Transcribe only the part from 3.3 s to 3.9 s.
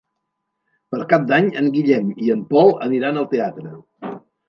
teatre.